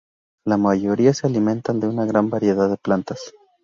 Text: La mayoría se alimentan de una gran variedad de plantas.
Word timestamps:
La 0.47 0.57
mayoría 0.57 1.13
se 1.13 1.27
alimentan 1.27 1.79
de 1.79 1.87
una 1.87 2.05
gran 2.05 2.31
variedad 2.31 2.67
de 2.67 2.77
plantas. 2.77 3.35